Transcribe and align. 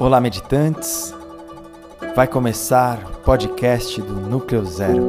Olá, 0.00 0.20
meditantes. 0.20 1.12
Vai 2.14 2.28
começar 2.28 3.04
o 3.04 3.16
podcast 3.24 4.00
do 4.00 4.14
Núcleo 4.14 4.64
Zero. 4.64 5.02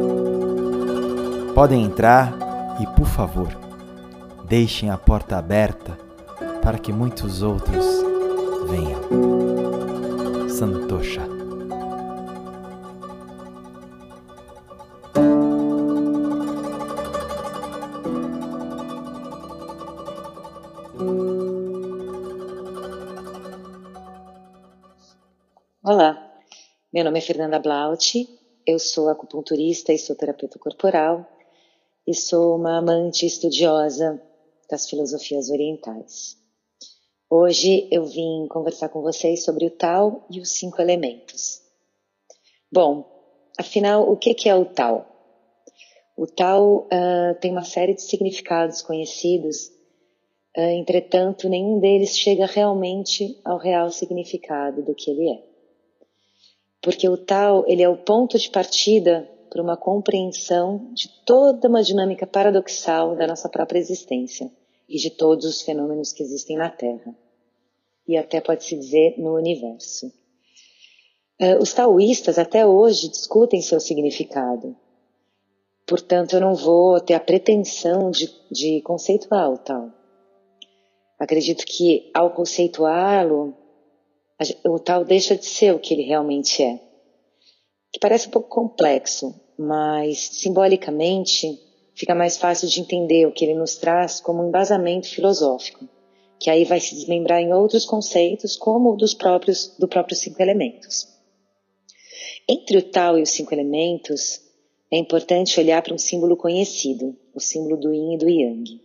Podem 1.53 1.83
entrar 1.83 2.33
e, 2.81 2.87
por 2.95 3.05
favor, 3.05 3.49
deixem 4.45 4.89
a 4.89 4.97
porta 4.97 5.37
aberta 5.37 5.95
para 6.63 6.79
que 6.79 6.91
muitos 6.91 7.43
outros 7.43 7.85
venham. 8.67 8.99
Santosha. 10.49 11.38
Meu 26.99 27.05
nome 27.05 27.19
é 27.19 27.21
Fernanda 27.21 27.57
Blaut, 27.59 28.27
eu 28.67 28.77
sou 28.77 29.07
acupunturista 29.07 29.93
e 29.93 29.97
sou 29.97 30.17
terapeuta 30.17 30.59
corporal 30.59 31.25
e 32.05 32.13
sou 32.13 32.57
uma 32.57 32.77
amante 32.77 33.25
estudiosa 33.25 34.21
das 34.69 34.89
filosofias 34.89 35.49
orientais. 35.49 36.35
Hoje 37.29 37.87
eu 37.89 38.03
vim 38.03 38.45
conversar 38.49 38.89
com 38.89 39.01
vocês 39.01 39.45
sobre 39.45 39.65
o 39.65 39.71
Tao 39.71 40.25
e 40.29 40.41
os 40.41 40.51
cinco 40.51 40.81
elementos. 40.81 41.61
Bom, 42.69 43.05
afinal, 43.57 44.11
o 44.11 44.17
que 44.17 44.49
é 44.49 44.53
o 44.53 44.65
Tao? 44.65 45.05
O 46.17 46.27
Tao 46.27 46.79
uh, 46.87 47.39
tem 47.39 47.49
uma 47.49 47.63
série 47.63 47.93
de 47.93 48.01
significados 48.01 48.81
conhecidos, 48.81 49.67
uh, 50.57 50.71
entretanto, 50.77 51.47
nenhum 51.47 51.79
deles 51.79 52.17
chega 52.17 52.45
realmente 52.45 53.39
ao 53.45 53.57
real 53.57 53.89
significado 53.89 54.83
do 54.83 54.93
que 54.93 55.09
ele 55.11 55.29
é 55.29 55.48
porque 56.81 57.07
o 57.09 57.17
tal 57.17 57.65
ele 57.67 57.83
é 57.83 57.89
o 57.89 57.97
ponto 57.97 58.37
de 58.37 58.49
partida 58.49 59.29
para 59.49 59.61
uma 59.61 59.75
compreensão 59.75 60.91
de 60.93 61.09
toda 61.25 61.67
uma 61.67 61.83
dinâmica 61.83 62.27
paradoxal 62.27 63.15
da 63.15 63.27
nossa 63.27 63.49
própria 63.49 63.79
existência 63.79 64.51
e 64.87 64.97
de 64.97 65.09
todos 65.09 65.45
os 65.45 65.61
fenômenos 65.61 66.13
que 66.13 66.23
existem 66.23 66.57
na 66.57 66.69
Terra 66.69 67.15
e 68.07 68.17
até 68.17 68.41
pode 68.41 68.63
se 68.63 68.75
dizer 68.75 69.15
no 69.19 69.35
universo. 69.35 70.07
Uh, 71.39 71.61
os 71.61 71.71
taoístas 71.71 72.39
até 72.39 72.65
hoje 72.65 73.07
discutem 73.07 73.61
seu 73.61 73.79
significado. 73.79 74.75
Portanto, 75.85 76.33
eu 76.33 76.41
não 76.41 76.55
vou 76.55 76.99
ter 76.99 77.13
a 77.13 77.19
pretensão 77.19 78.09
de, 78.09 78.29
de 78.51 78.81
conceituar 78.81 79.51
o 79.51 79.57
tal. 79.59 79.91
Acredito 81.19 81.63
que 81.65 82.09
ao 82.13 82.31
conceituá-lo, 82.31 83.53
o 84.65 84.79
tal 84.79 85.03
deixa 85.03 85.35
de 85.35 85.45
ser 85.45 85.73
o 85.73 85.79
que 85.79 85.93
ele 85.93 86.03
realmente 86.03 86.63
é. 86.63 86.79
Que 87.91 87.99
parece 87.99 88.27
um 88.27 88.31
pouco 88.31 88.49
complexo, 88.49 89.35
mas 89.57 90.19
simbolicamente 90.19 91.59
fica 91.93 92.15
mais 92.15 92.37
fácil 92.37 92.69
de 92.69 92.79
entender 92.79 93.25
o 93.25 93.31
que 93.33 93.43
ele 93.43 93.55
nos 93.55 93.75
traz 93.75 94.21
como 94.21 94.41
um 94.41 94.47
embasamento 94.47 95.09
filosófico, 95.09 95.85
que 96.39 96.49
aí 96.49 96.63
vai 96.63 96.79
se 96.79 96.95
desmembrar 96.95 97.41
em 97.41 97.51
outros 97.51 97.85
conceitos, 97.85 98.55
como 98.55 98.93
o 98.93 98.95
dos 98.95 99.13
próprios 99.13 99.75
do 99.77 99.87
próprios 99.87 100.19
cinco 100.19 100.41
elementos. 100.41 101.07
Entre 102.47 102.77
o 102.77 102.81
tal 102.81 103.19
e 103.19 103.21
os 103.21 103.31
cinco 103.31 103.53
elementos, 103.53 104.39
é 104.89 104.97
importante 104.97 105.59
olhar 105.59 105.81
para 105.81 105.93
um 105.93 105.97
símbolo 105.97 106.37
conhecido, 106.37 107.15
o 107.33 107.39
símbolo 107.39 107.75
do 107.75 107.93
yin 107.93 108.13
e 108.13 108.17
do 108.17 108.29
yang. 108.29 108.81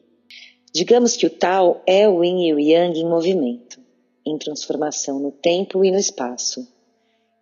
Digamos 0.75 1.16
que 1.16 1.27
o 1.27 1.30
tal 1.30 1.80
é 1.86 2.08
o 2.08 2.25
yin 2.25 2.48
e 2.48 2.52
o 2.52 2.58
yang 2.58 2.98
em 2.98 3.08
movimento 3.08 3.84
em 4.27 4.39
transformação 4.39 5.19
no 5.19 5.30
tempo 5.30 5.84
e 5.84 5.91
no 5.91 5.98
espaço, 5.98 6.67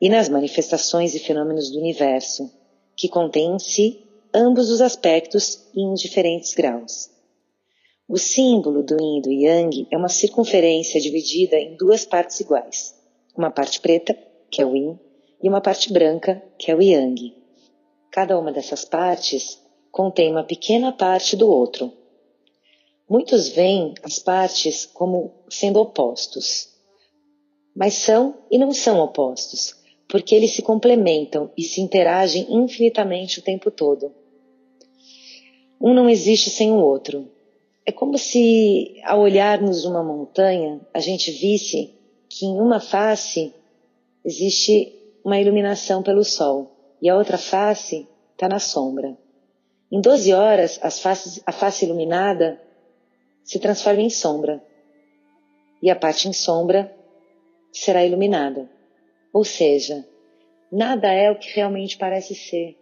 e 0.00 0.08
nas 0.08 0.28
manifestações 0.28 1.14
e 1.14 1.18
fenômenos 1.18 1.70
do 1.70 1.78
universo, 1.78 2.50
que 2.96 3.08
contém 3.08 3.54
em 3.54 3.58
si 3.58 4.04
ambos 4.34 4.70
os 4.70 4.80
aspectos 4.80 5.68
em 5.74 5.94
diferentes 5.94 6.54
graus. 6.54 7.10
O 8.08 8.18
símbolo 8.18 8.82
do 8.82 8.96
yin 9.00 9.18
e 9.18 9.22
do 9.22 9.30
yang 9.30 9.86
é 9.90 9.96
uma 9.96 10.08
circunferência 10.08 11.00
dividida 11.00 11.56
em 11.56 11.76
duas 11.76 12.04
partes 12.04 12.40
iguais, 12.40 12.94
uma 13.36 13.50
parte 13.50 13.80
preta, 13.80 14.16
que 14.50 14.60
é 14.60 14.66
o 14.66 14.76
yin, 14.76 14.98
e 15.42 15.48
uma 15.48 15.60
parte 15.60 15.92
branca, 15.92 16.42
que 16.58 16.70
é 16.70 16.74
o 16.74 16.82
yang. 16.82 17.34
Cada 18.10 18.38
uma 18.38 18.52
dessas 18.52 18.84
partes 18.84 19.58
contém 19.90 20.30
uma 20.30 20.44
pequena 20.44 20.92
parte 20.92 21.36
do 21.36 21.48
outro. 21.48 21.92
Muitos 23.08 23.48
veem 23.48 23.94
as 24.02 24.18
partes 24.18 24.84
como 24.86 25.32
sendo 25.48 25.80
opostos, 25.80 26.71
mas 27.74 27.94
são 27.94 28.34
e 28.50 28.58
não 28.58 28.72
são 28.72 29.00
opostos, 29.00 29.74
porque 30.08 30.34
eles 30.34 30.52
se 30.52 30.62
complementam 30.62 31.50
e 31.56 31.62
se 31.62 31.80
interagem 31.80 32.46
infinitamente 32.50 33.38
o 33.38 33.42
tempo 33.42 33.70
todo. 33.70 34.12
Um 35.80 35.94
não 35.94 36.08
existe 36.08 36.50
sem 36.50 36.70
o 36.70 36.76
outro. 36.76 37.28
É 37.84 37.90
como 37.90 38.16
se, 38.16 39.00
ao 39.04 39.20
olharmos 39.20 39.84
uma 39.84 40.02
montanha, 40.04 40.80
a 40.94 41.00
gente 41.00 41.30
visse 41.32 41.92
que 42.28 42.46
em 42.46 42.60
uma 42.60 42.78
face 42.78 43.52
existe 44.24 44.94
uma 45.24 45.40
iluminação 45.40 46.02
pelo 46.02 46.24
sol 46.24 46.70
e 47.00 47.08
a 47.08 47.16
outra 47.16 47.36
face 47.36 48.06
está 48.32 48.48
na 48.48 48.60
sombra. 48.60 49.16
Em 49.90 50.00
12 50.00 50.32
horas, 50.32 50.78
faces, 51.00 51.42
a 51.44 51.52
face 51.52 51.84
iluminada 51.84 52.60
se 53.44 53.58
transforma 53.58 54.00
em 54.00 54.10
sombra 54.10 54.62
e 55.82 55.90
a 55.90 55.96
parte 55.96 56.28
em 56.28 56.32
sombra 56.32 56.94
será 57.72 58.04
iluminada. 58.04 58.68
Ou 59.32 59.44
seja, 59.44 60.06
nada 60.70 61.12
é 61.12 61.30
o 61.30 61.38
que 61.38 61.54
realmente 61.54 61.96
parece 61.96 62.34
ser. 62.34 62.76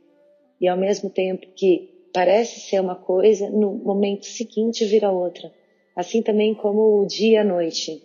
E 0.61 0.69
ao 0.69 0.77
mesmo 0.77 1.09
tempo 1.09 1.47
que 1.55 1.89
parece 2.13 2.61
ser 2.61 2.81
uma 2.81 2.97
coisa, 2.97 3.49
no 3.49 3.73
momento 3.73 4.27
seguinte 4.27 4.85
vira 4.85 5.11
outra. 5.11 5.53
Assim 5.97 6.23
também 6.23 6.55
como 6.55 7.01
o 7.01 7.07
dia 7.07 7.33
e 7.33 7.37
a 7.37 7.45
noite. 7.45 8.03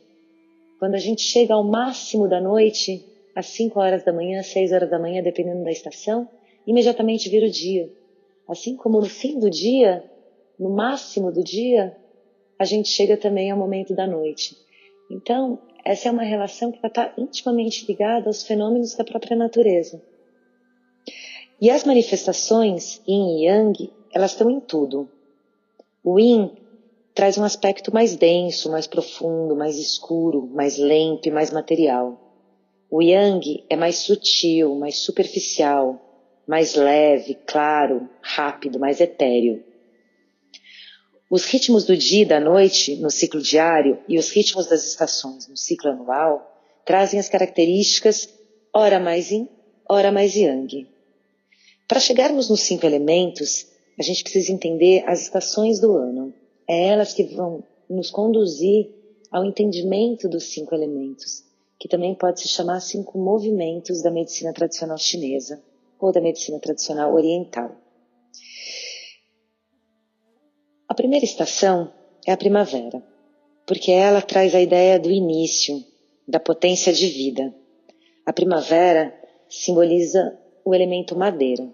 Quando 0.79 0.95
a 0.95 0.99
gente 0.99 1.21
chega 1.21 1.53
ao 1.53 1.63
máximo 1.63 2.27
da 2.27 2.39
noite, 2.39 3.03
às 3.35 3.47
5 3.47 3.79
horas 3.79 4.03
da 4.03 4.13
manhã, 4.13 4.41
6 4.43 4.71
horas 4.71 4.89
da 4.89 4.99
manhã, 4.99 5.21
dependendo 5.21 5.63
da 5.63 5.71
estação, 5.71 6.29
imediatamente 6.65 7.29
vira 7.29 7.47
o 7.47 7.51
dia. 7.51 7.89
Assim 8.47 8.75
como 8.75 8.99
no 8.99 9.05
fim 9.07 9.39
do 9.39 9.49
dia, 9.49 10.03
no 10.59 10.69
máximo 10.69 11.31
do 11.31 11.43
dia, 11.43 11.95
a 12.57 12.65
gente 12.65 12.89
chega 12.89 13.17
também 13.17 13.51
ao 13.51 13.57
momento 13.57 13.93
da 13.93 14.07
noite. 14.07 14.55
Então, 15.11 15.59
essa 15.85 16.09
é 16.09 16.11
uma 16.11 16.23
relação 16.23 16.71
que 16.71 16.85
estar 16.85 17.13
intimamente 17.15 17.85
ligada 17.87 18.27
aos 18.27 18.41
fenômenos 18.41 18.95
da 18.95 19.03
própria 19.03 19.37
natureza. 19.37 20.01
E 21.61 21.69
as 21.69 21.83
manifestações 21.83 23.01
yin 23.07 23.37
e 23.37 23.45
yang, 23.45 23.93
elas 24.11 24.31
estão 24.31 24.49
em 24.49 24.59
tudo. 24.59 25.07
O 26.03 26.19
yin 26.19 26.51
traz 27.13 27.37
um 27.37 27.43
aspecto 27.43 27.93
mais 27.93 28.15
denso, 28.15 28.71
mais 28.71 28.87
profundo, 28.87 29.55
mais 29.55 29.77
escuro, 29.77 30.47
mais 30.47 30.77
lento 30.77 31.27
e 31.27 31.31
mais 31.31 31.51
material. 31.51 32.19
O 32.89 33.01
yang 33.01 33.63
é 33.69 33.75
mais 33.75 33.97
sutil, 33.97 34.75
mais 34.75 34.97
superficial, 34.97 36.01
mais 36.47 36.73
leve, 36.75 37.35
claro, 37.45 38.09
rápido, 38.21 38.79
mais 38.79 38.99
etéreo. 38.99 39.63
Os 41.29 41.45
ritmos 41.45 41.85
do 41.85 41.97
dia 41.97 42.21
e 42.21 42.25
da 42.25 42.39
noite 42.39 42.95
no 42.97 43.09
ciclo 43.09 43.41
diário 43.41 43.99
e 44.07 44.17
os 44.19 44.29
ritmos 44.29 44.67
das 44.67 44.85
estações 44.85 45.47
no 45.47 45.57
ciclo 45.57 45.89
anual 45.89 46.51
trazem 46.85 47.19
as 47.19 47.27
características 47.27 48.29
ora 48.71 48.99
mais 48.99 49.31
yin, 49.31 49.49
ora 49.89 50.11
mais 50.11 50.35
yang. 50.35 50.87
Para 51.87 51.99
chegarmos 51.99 52.49
nos 52.49 52.61
cinco 52.61 52.85
elementos, 52.85 53.67
a 53.97 54.03
gente 54.03 54.23
precisa 54.23 54.51
entender 54.51 55.03
as 55.07 55.21
estações 55.21 55.79
do 55.79 55.95
ano. 55.95 56.33
É 56.67 56.89
elas 56.89 57.13
que 57.13 57.23
vão 57.23 57.63
nos 57.89 58.11
conduzir 58.11 58.89
ao 59.31 59.45
entendimento 59.45 60.27
dos 60.27 60.45
cinco 60.45 60.75
elementos, 60.75 61.43
que 61.79 61.87
também 61.87 62.13
pode 62.13 62.41
se 62.41 62.47
chamar 62.47 62.79
cinco 62.81 63.17
movimentos 63.17 64.01
da 64.01 64.11
medicina 64.11 64.53
tradicional 64.53 64.97
chinesa 64.97 65.61
ou 65.99 66.11
da 66.11 66.21
medicina 66.21 66.59
tradicional 66.59 67.13
oriental. 67.13 67.75
A 70.95 71.03
primeira 71.03 71.25
estação 71.25 71.91
é 72.25 72.31
a 72.31 72.37
primavera, 72.37 73.03
porque 73.67 73.91
ela 73.91 74.21
traz 74.21 74.55
a 74.55 74.61
ideia 74.61 74.97
do 74.97 75.11
início, 75.11 75.83
da 76.25 76.39
potência 76.39 76.93
de 76.93 77.07
vida. 77.07 77.53
A 78.25 78.31
primavera 78.31 79.13
simboliza 79.49 80.39
o 80.63 80.73
elemento 80.73 81.13
madeira, 81.13 81.69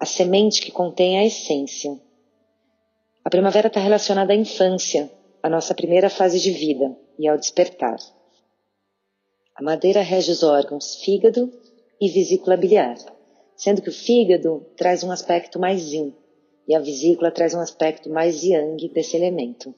a 0.00 0.04
semente 0.04 0.60
que 0.60 0.72
contém 0.72 1.16
a 1.16 1.24
essência. 1.24 1.96
A 3.24 3.30
primavera 3.30 3.68
está 3.68 3.78
relacionada 3.78 4.32
à 4.32 4.36
infância, 4.36 5.08
a 5.40 5.48
nossa 5.48 5.72
primeira 5.72 6.10
fase 6.10 6.40
de 6.40 6.50
vida 6.50 6.98
e 7.20 7.28
ao 7.28 7.38
despertar. 7.38 7.98
A 9.54 9.62
madeira 9.62 10.00
rege 10.00 10.32
os 10.32 10.42
órgãos 10.42 10.96
fígado 11.04 11.48
e 12.00 12.08
vesícula 12.08 12.56
biliar, 12.56 12.96
sendo 13.54 13.80
que 13.80 13.90
o 13.90 13.94
fígado 13.94 14.66
traz 14.76 15.04
um 15.04 15.12
aspecto 15.12 15.60
mais 15.60 15.92
yin, 15.92 16.12
e 16.70 16.74
a 16.76 16.78
vesícula 16.78 17.30
traz 17.30 17.52
um 17.52 17.60
aspecto 17.60 18.08
mais 18.08 18.44
yang 18.44 18.88
desse 18.94 19.16
elemento. 19.16 19.74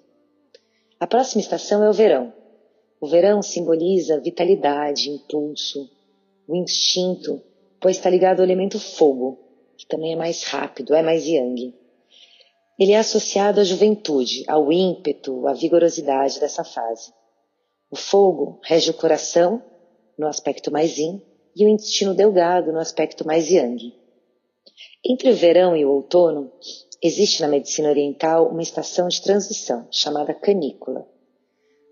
A 1.01 1.07
próxima 1.07 1.41
estação 1.41 1.83
é 1.83 1.89
o 1.89 1.93
verão, 1.93 2.33
O 3.03 3.07
verão 3.09 3.43
simboliza 3.43 4.21
vitalidade, 4.21 5.11
impulso, 5.11 5.91
o 6.47 6.55
instinto, 6.55 7.43
pois 7.81 7.97
está 7.97 8.09
ligado 8.09 8.39
ao 8.39 8.45
elemento 8.45 8.79
fogo, 8.79 9.41
que 9.77 9.85
também 9.85 10.13
é 10.13 10.17
mais 10.17 10.45
rápido, 10.45 10.95
é 10.95 11.03
mais 11.03 11.27
yang. 11.27 11.75
Ele 12.79 12.93
é 12.93 12.99
associado 12.99 13.61
à 13.61 13.65
juventude, 13.65 14.45
ao 14.47 14.73
ímpeto, 14.73 15.49
à 15.49 15.53
vigorosidade 15.53 16.39
dessa 16.39 16.63
fase. 16.63 17.13
O 17.91 17.97
fogo 17.97 18.61
rege 18.63 18.93
o 18.93 18.95
coração, 18.95 19.61
no 20.17 20.29
aspecto 20.29 20.71
mais 20.71 20.97
yin, 20.97 21.21
e 21.57 21.67
o 21.67 21.69
intestino 21.69 22.15
delgado, 22.15 22.71
no 22.71 22.79
aspecto 22.79 23.27
mais 23.27 23.51
yang. 23.51 23.93
Entre 25.05 25.31
o 25.31 25.35
verão 25.35 25.77
e 25.77 25.85
o 25.85 25.91
outono, 25.91 26.51
existe 27.03 27.43
na 27.43 27.49
medicina 27.49 27.89
oriental 27.89 28.49
uma 28.49 28.63
estação 28.63 29.09
de 29.09 29.21
transição 29.21 29.87
chamada 29.91 30.33
canícula. 30.33 31.07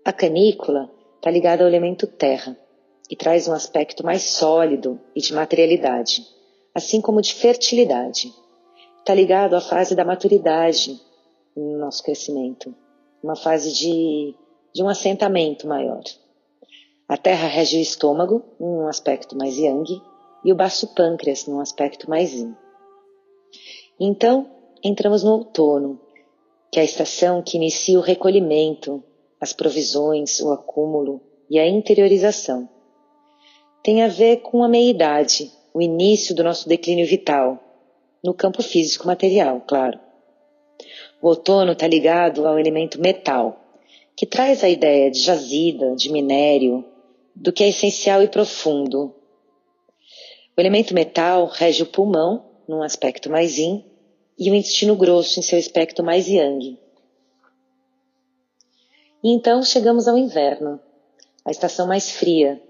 A 0.05 0.13
canícula 0.13 0.89
está 1.17 1.29
ligada 1.29 1.63
ao 1.63 1.69
elemento 1.69 2.07
terra 2.07 2.57
e 3.09 3.15
traz 3.15 3.47
um 3.47 3.53
aspecto 3.53 4.05
mais 4.05 4.23
sólido 4.23 4.99
e 5.15 5.21
de 5.21 5.33
materialidade, 5.33 6.25
assim 6.73 7.01
como 7.01 7.21
de 7.21 7.33
fertilidade. 7.33 8.33
Está 8.99 9.13
ligado 9.13 9.55
à 9.55 9.61
fase 9.61 9.95
da 9.95 10.05
maturidade 10.05 10.99
no 11.55 11.77
nosso 11.77 12.01
crescimento, 12.03 12.73
uma 13.21 13.35
fase 13.35 13.73
de 13.73 14.35
de 14.73 14.81
um 14.81 14.89
assentamento 14.89 15.67
maior. 15.67 16.03
A 17.07 17.17
terra 17.17 17.47
rege 17.47 17.77
o 17.77 17.81
estômago, 17.81 18.43
num 18.59 18.87
aspecto 18.87 19.37
mais 19.37 19.57
yang, 19.57 20.01
e 20.43 20.51
o 20.51 20.55
baço 20.55 20.95
pâncreas, 20.95 21.45
num 21.45 21.59
aspecto 21.59 22.09
mais 22.09 22.31
yin. 22.31 22.55
Então, 23.99 24.49
entramos 24.83 25.23
no 25.23 25.31
outono, 25.31 25.99
que 26.71 26.79
é 26.79 26.81
a 26.81 26.85
estação 26.85 27.41
que 27.41 27.57
inicia 27.57 27.99
o 27.99 28.01
recolhimento, 28.01 29.03
as 29.39 29.53
provisões, 29.53 30.39
o 30.39 30.51
acúmulo 30.51 31.21
e 31.49 31.59
a 31.59 31.67
interiorização. 31.67 32.69
Tem 33.83 34.03
a 34.03 34.07
ver 34.07 34.37
com 34.37 34.63
a 34.63 34.69
meia-idade, 34.69 35.51
o 35.73 35.81
início 35.81 36.35
do 36.35 36.43
nosso 36.43 36.69
declínio 36.69 37.05
vital, 37.05 37.59
no 38.23 38.33
campo 38.33 38.61
físico 38.61 39.07
material, 39.07 39.61
claro. 39.67 39.99
O 41.21 41.27
outono 41.27 41.71
está 41.71 41.87
ligado 41.87 42.47
ao 42.47 42.59
elemento 42.59 43.01
metal, 43.01 43.59
que 44.15 44.25
traz 44.25 44.63
a 44.63 44.69
ideia 44.69 45.09
de 45.09 45.19
jazida, 45.19 45.95
de 45.95 46.11
minério, 46.11 46.85
do 47.35 47.51
que 47.51 47.63
é 47.63 47.69
essencial 47.69 48.21
e 48.21 48.27
profundo. 48.27 49.15
O 50.55 50.61
elemento 50.61 50.93
metal 50.93 51.45
rege 51.47 51.83
o 51.83 51.87
pulmão, 51.87 52.50
num 52.67 52.83
aspecto 52.83 53.29
mais 53.29 53.57
yin, 53.57 53.85
e 54.37 54.49
o 54.49 54.55
intestino 54.55 54.95
grosso 54.95 55.39
em 55.39 55.43
seu 55.43 55.59
aspecto 55.59 56.03
mais 56.03 56.27
yang. 56.27 56.77
E 59.23 59.31
então 59.31 59.61
chegamos 59.61 60.07
ao 60.07 60.17
inverno, 60.17 60.79
a 61.45 61.51
estação 61.51 61.85
mais 61.87 62.11
fria, 62.11 62.61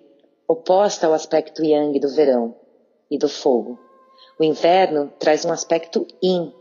oposta 0.48 1.08
ao 1.08 1.14
aspecto 1.14 1.64
yang 1.64 1.98
do 1.98 2.10
verão 2.10 2.56
e 3.10 3.18
do 3.18 3.30
fogo. 3.30 3.80
O 4.38 4.44
inverno 4.44 5.14
traz 5.18 5.46
um 5.46 5.52
aspecto 5.52 6.06
yin, 6.22 6.54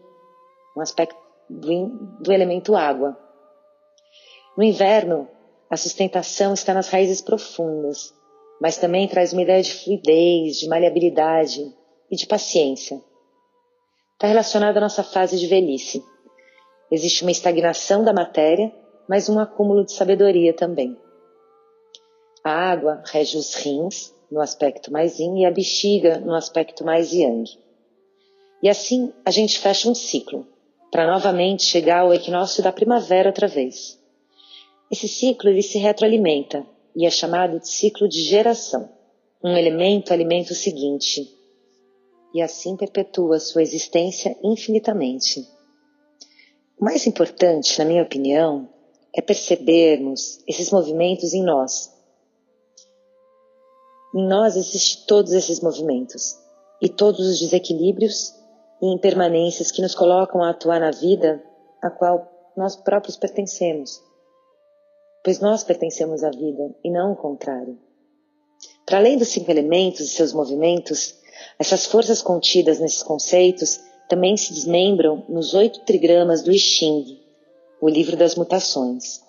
um 0.77 0.81
aspecto 0.81 1.17
do, 1.49 1.73
yin, 1.73 1.89
do 2.21 2.33
elemento 2.33 2.77
água. 2.77 3.19
No 4.57 4.63
inverno, 4.63 5.29
a 5.69 5.77
sustentação 5.77 6.55
está 6.55 6.73
nas 6.73 6.89
raízes 6.89 7.21
profundas, 7.21 8.15
mas 8.61 8.77
também 8.77 9.09
traz 9.09 9.33
uma 9.33 9.43
ideia 9.43 9.63
de 9.63 9.73
fluidez, 9.73 10.57
de 10.59 10.69
maleabilidade 10.69 11.75
e 12.11 12.17
de 12.17 12.27
paciência. 12.27 13.03
Está 14.21 14.29
relacionado 14.29 14.77
à 14.77 14.81
nossa 14.83 15.03
fase 15.03 15.39
de 15.39 15.47
velhice. 15.47 16.05
Existe 16.93 17.23
uma 17.23 17.31
estagnação 17.31 18.05
da 18.05 18.13
matéria, 18.13 18.71
mas 19.09 19.31
um 19.31 19.39
acúmulo 19.39 19.83
de 19.83 19.93
sabedoria 19.93 20.53
também. 20.53 20.95
A 22.45 22.51
água 22.51 23.03
rege 23.07 23.39
os 23.39 23.55
rins, 23.55 24.15
no 24.31 24.43
aspecto 24.43 24.93
mais 24.93 25.19
yin, 25.19 25.39
e 25.39 25.47
a 25.47 25.51
bexiga, 25.51 26.19
no 26.19 26.35
aspecto 26.35 26.85
mais 26.85 27.15
yang. 27.15 27.51
E 28.63 28.69
assim 28.69 29.11
a 29.25 29.31
gente 29.31 29.59
fecha 29.59 29.89
um 29.89 29.95
ciclo, 29.95 30.47
para 30.93 31.11
novamente 31.11 31.63
chegar 31.63 32.01
ao 32.01 32.13
equinócio 32.13 32.63
da 32.63 32.71
primavera 32.71 33.31
outra 33.31 33.49
vez. 33.49 33.99
Esse 34.91 35.09
ciclo 35.09 35.49
ele 35.49 35.63
se 35.63 35.79
retroalimenta 35.79 36.67
e 36.95 37.07
é 37.07 37.11
chamado 37.11 37.59
de 37.59 37.67
ciclo 37.67 38.07
de 38.07 38.21
geração. 38.23 38.87
Um 39.43 39.57
elemento 39.57 40.13
alimenta 40.13 40.53
o 40.53 40.57
seguinte 40.57 41.40
e 42.35 42.43
assim 42.43 42.77
perpetua 42.77 43.39
sua 43.39 43.63
existência 43.63 44.37
infinitamente. 44.43 45.47
O 46.79 46.85
mais 46.85 47.07
importante, 47.07 47.79
na 47.79 47.85
minha 47.85 48.03
opinião, 48.03 48.69
é 49.15 49.21
percebermos 49.21 50.39
esses 50.47 50.71
movimentos 50.71 51.35
em 51.35 51.43
nós. 51.43 51.93
Em 54.15 54.27
nós 54.27 54.57
existem 54.57 55.07
todos 55.07 55.33
esses 55.33 55.61
movimentos 55.61 56.37
e 56.81 56.89
todos 56.89 57.27
os 57.27 57.39
desequilíbrios 57.39 58.35
e 58.83 58.87
impermanências 58.87 59.71
que 59.71 59.83
nos 59.83 59.95
colocam 59.95 60.43
a 60.43 60.51
atuar 60.51 60.81
na 60.81 60.91
vida 60.91 61.43
a 61.83 61.91
qual 61.91 62.53
nós 62.57 62.77
próprios 62.77 63.17
pertencemos 63.17 64.03
pois 65.23 65.41
nós 65.41 65.63
pertencemos 65.65 66.23
à 66.23 66.31
vida 66.31 66.75
e 66.83 66.91
não 66.91 67.13
o 67.13 67.17
contrário. 67.17 67.79
Para 68.87 68.99
além 68.99 69.17
dos 69.17 69.29
cinco 69.29 69.51
elementos 69.51 70.01
e 70.01 70.09
seus 70.09 70.33
movimentos, 70.33 71.20
essas 71.59 71.87
forças 71.87 72.23
contidas 72.23 72.79
nesses 72.79 73.03
conceitos 73.03 73.81
também 74.09 74.37
se 74.37 74.53
desmembram 74.53 75.25
nos 75.29 75.55
oito 75.55 75.81
trigramas 75.85 76.43
do 76.43 76.51
I 76.51 76.59
Ching, 76.59 77.21
o 77.81 77.89
livro 77.89 78.17
das 78.17 78.35
mutações. 78.35 79.21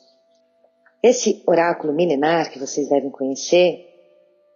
Esse 1.03 1.41
oráculo 1.47 1.93
milenar 1.93 2.51
que 2.51 2.59
vocês 2.59 2.89
devem 2.89 3.09
conhecer 3.09 3.87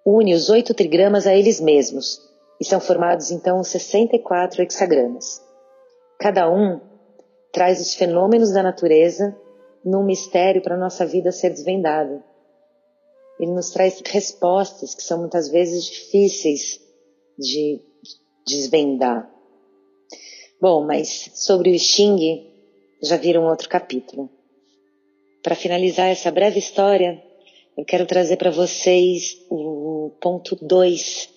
une 0.05 0.33
os 0.33 0.49
oito 0.49 0.73
trigramas 0.73 1.25
a 1.25 1.35
eles 1.35 1.59
mesmos 1.59 2.21
e 2.59 2.65
são 2.65 2.79
formados 2.79 3.31
então 3.31 3.63
64 3.63 4.61
hexagramas. 4.61 5.41
Cada 6.19 6.49
um 6.49 6.79
traz 7.51 7.81
os 7.81 7.95
fenômenos 7.95 8.51
da 8.51 8.61
natureza 8.61 9.35
num 9.83 10.03
mistério 10.03 10.61
para 10.61 10.77
nossa 10.77 11.05
vida 11.05 11.31
ser 11.31 11.49
desvendado. 11.49 12.23
Ele 13.39 13.51
nos 13.51 13.69
traz 13.71 14.01
respostas 14.05 14.95
que 14.95 15.03
são 15.03 15.19
muitas 15.19 15.49
vezes 15.49 15.85
difíceis 15.85 16.84
de 17.37 17.79
desvendar. 18.45 19.29
Bom, 20.61 20.85
mas 20.85 21.31
sobre 21.33 21.71
o 21.75 21.79
Xing, 21.79 22.45
já 23.01 23.17
viram 23.17 23.45
outro 23.45 23.69
capítulo. 23.69 24.29
Para 25.43 25.55
finalizar 25.55 26.09
essa 26.09 26.31
breve 26.31 26.59
história, 26.59 27.21
eu 27.77 27.85
quero 27.85 28.05
trazer 28.05 28.37
para 28.37 28.49
vocês 28.49 29.37
o 29.49 30.11
ponto 30.21 30.57
2 30.61 31.29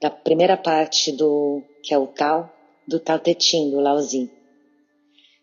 da 0.00 0.10
primeira 0.10 0.56
parte 0.56 1.12
do 1.12 1.62
que 1.82 1.94
é 1.94 1.98
o 1.98 2.06
Tao, 2.06 2.52
do 2.86 3.00
Tao 3.00 3.18
Te 3.18 3.34
Ching, 3.38 3.70
do 3.70 3.80
Laozi, 3.80 4.30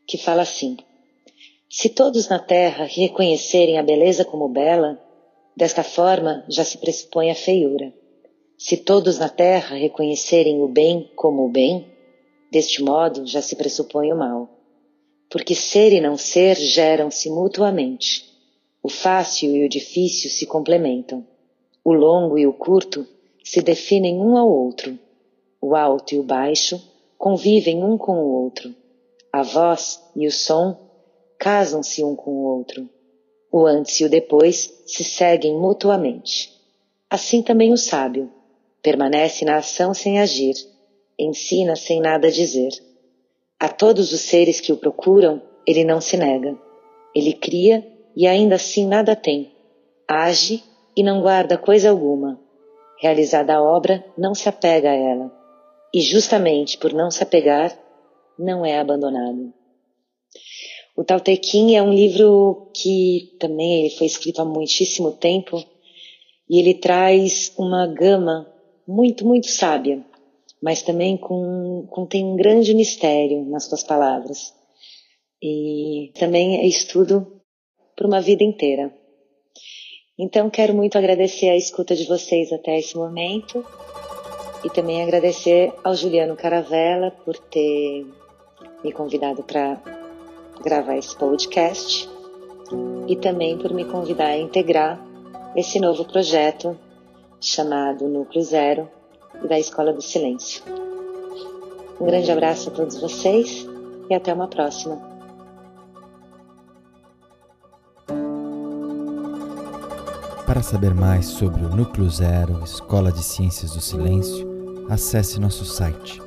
que 0.06 0.18
fala 0.18 0.44
assim: 0.44 0.78
se 1.70 1.90
todos 1.90 2.28
na 2.28 2.38
Terra 2.38 2.86
reconhecerem 2.86 3.80
a 3.80 3.84
beleza 3.84 4.26
como 4.26 4.50
bela, 4.50 5.00
desta 5.56 5.84
forma 5.84 6.46
já 6.50 6.64
se 6.64 6.78
pressupõe 6.78 7.32
a 7.32 7.36
feiura. 7.36 7.94
Se 8.64 8.78
todos 8.78 9.18
na 9.18 9.28
Terra 9.28 9.76
reconhecerem 9.76 10.62
o 10.62 10.68
bem 10.68 11.10
como 11.16 11.46
o 11.46 11.50
bem, 11.50 11.84
deste 12.52 12.84
modo 12.84 13.26
já 13.26 13.42
se 13.42 13.56
pressupõe 13.56 14.14
o 14.14 14.16
mal. 14.16 14.48
Porque 15.32 15.56
ser 15.56 15.92
e 15.92 16.00
não 16.00 16.16
ser 16.16 16.56
geram-se 16.58 17.28
mutuamente. 17.32 18.24
O 18.84 18.88
fácil 18.88 19.56
e 19.56 19.66
o 19.66 19.68
difícil 19.68 20.30
se 20.30 20.46
complementam. 20.46 21.26
O 21.84 21.92
longo 21.92 22.38
e 22.38 22.46
o 22.46 22.54
curto 22.54 23.04
se 23.44 23.64
definem 23.64 24.20
um 24.20 24.38
ao 24.38 24.48
outro. 24.48 24.96
O 25.60 25.76
alto 25.76 26.14
e 26.14 26.20
o 26.20 26.24
baixo 26.24 26.80
convivem 27.18 27.84
um 27.84 27.98
com 27.98 28.14
o 28.14 28.44
outro. 28.44 28.76
A 29.34 29.42
voz 29.42 30.00
e 30.16 30.28
o 30.28 30.32
som 30.32 30.78
casam-se 31.40 32.04
um 32.04 32.16
com 32.16 32.30
o 32.30 32.44
outro. 32.44 32.88
O 33.52 33.66
antes 33.66 34.00
e 34.00 34.06
o 34.06 34.10
depois 34.10 34.72
se 34.86 35.04
seguem 35.04 35.58
mutuamente. 35.58 36.54
Assim 37.10 37.42
também 37.42 37.74
o 37.74 37.78
sábio 37.78 38.32
permanece 38.82 39.46
na 39.46 39.58
ação 39.58 39.94
sem 39.94 40.20
agir, 40.20 40.56
ensina 41.18 41.76
sem 41.76 42.00
nada 42.00 42.32
dizer. 42.32 42.72
A 43.60 43.70
todos 43.70 44.12
os 44.12 44.22
seres 44.22 44.60
que 44.60 44.74
o 44.74 44.78
procuram, 44.78 45.42
ele 45.68 45.84
não 45.84 46.02
se 46.02 46.18
nega. 46.18 46.58
Ele 47.16 47.34
cria 47.34 47.86
e 48.16 48.26
ainda 48.26 48.56
assim 48.56 48.88
nada 48.88 49.16
tem. 49.16 49.52
Age 50.08 50.64
e 50.96 51.04
não 51.04 51.22
guarda 51.22 51.58
coisa 51.58 51.90
alguma. 51.90 52.40
Realizada 53.00 53.56
a 53.56 53.62
obra, 53.62 54.04
não 54.18 54.34
se 54.34 54.50
apega 54.50 54.90
a 54.90 54.96
ela. 54.96 55.32
E 55.94 56.02
justamente 56.02 56.78
por 56.78 56.94
não 56.94 57.12
se 57.12 57.22
apegar, 57.22 57.78
não 58.38 58.66
é 58.66 58.80
abandonado. 58.80 59.54
O 60.96 61.04
Tao 61.04 61.20
Te 61.20 61.40
Ching 61.42 61.76
é 61.76 61.82
um 61.82 61.94
livro 61.94 62.72
que 62.76 63.36
também 63.40 63.90
foi 63.92 64.08
escrito 64.08 64.42
há 64.42 64.46
muitíssimo 64.46 65.12
tempo 65.14 65.64
e 66.50 66.60
ele 66.60 66.74
traz 66.74 67.54
uma 67.58 67.88
gama 67.88 68.51
muito, 68.88 69.26
muito 69.26 69.48
sábia, 69.48 70.04
mas 70.62 70.82
também 70.82 71.18
com, 71.18 71.88
contém 71.90 72.26
um 72.26 72.36
grande 72.36 72.74
mistério 72.74 73.46
nas 73.46 73.66
suas 73.66 73.84
palavras. 73.84 74.54
E 75.42 76.12
também 76.20 76.58
é 76.58 76.68
estudo 76.68 77.42
para 77.96 78.08
uma 78.08 78.22
vida 78.22 78.44
inteira. 78.44 78.94
Então, 80.18 80.50
quero 80.50 80.74
muito 80.74 80.98
agradecer 80.98 81.50
a 81.50 81.58
escuta 81.58 81.96
de 81.96 82.06
vocês 82.06 82.52
até 82.54 82.78
esse 82.78 82.96
momento 82.96 83.66
e 84.64 84.70
também 84.70 85.02
agradecer 85.02 85.74
ao 85.84 85.96
Juliano 85.96 86.36
Caravella 86.36 87.12
por 87.26 87.38
ter 87.38 88.06
me 88.84 88.92
convidado 88.92 89.42
para 89.42 89.82
gravar 90.64 90.98
esse 90.98 91.18
podcast 91.18 92.08
e 93.08 93.16
também 93.16 93.58
por 93.58 93.74
me 93.74 93.86
convidar 93.86 94.28
a 94.28 94.38
integrar 94.38 95.04
esse 95.56 95.80
novo 95.80 96.06
projeto 96.06 96.78
chamado 97.42 98.08
Núcleo 98.08 98.44
Zero 98.44 98.88
e 99.44 99.48
da 99.48 99.58
Escola 99.58 99.92
do 99.92 100.02
Silêncio. 100.02 100.62
Um 102.00 102.06
grande 102.06 102.32
abraço 102.32 102.70
a 102.70 102.72
todos 102.72 103.02
vocês 103.02 103.68
e 104.10 104.14
até 104.14 104.32
uma 104.34 104.48
próxima. 104.48 105.10
Para 110.46 110.62
saber 110.62 110.94
mais 110.94 111.26
sobre 111.26 111.64
o 111.64 111.70
Núcleo 111.70 112.08
Zero, 112.10 112.64
Escola 112.64 113.12
de 113.12 113.24
Ciências 113.24 113.74
do 113.74 113.82
Silêncio, 113.82 114.48
acesse 114.90 115.40
nosso 115.40 115.66
site 115.66 116.22